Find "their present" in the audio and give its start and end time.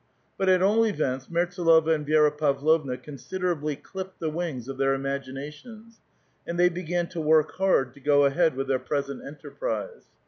8.67-9.23